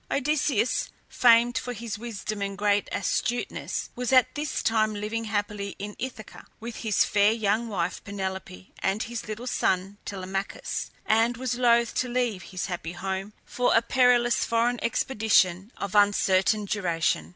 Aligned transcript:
Odysseus, 0.09 0.89
famed 1.07 1.59
for 1.59 1.73
his 1.73 1.99
wisdom 1.99 2.41
and 2.41 2.57
great 2.57 2.89
astuteness, 2.91 3.91
was 3.95 4.11
at 4.11 4.33
this 4.33 4.63
time 4.63 4.95
living 4.95 5.25
happily 5.25 5.75
in 5.77 5.95
Ithaca 5.99 6.47
with 6.59 6.77
his 6.77 7.05
fair 7.05 7.31
young 7.31 7.67
wife 7.67 8.03
Penelope 8.03 8.73
and 8.81 9.03
his 9.03 9.27
little 9.27 9.45
son 9.45 9.99
Telemachus, 10.05 10.89
and 11.05 11.37
was 11.37 11.53
loath 11.59 11.93
to 11.93 12.09
leave 12.09 12.41
his 12.49 12.65
happy 12.65 12.93
home 12.93 13.33
for 13.45 13.75
a 13.75 13.83
perilous 13.83 14.43
foreign 14.43 14.83
expedition 14.83 15.71
of 15.77 15.93
uncertain 15.93 16.65
duration. 16.65 17.29